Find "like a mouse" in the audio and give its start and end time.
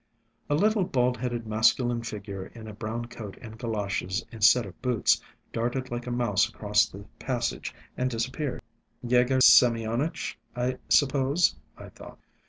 5.91-6.49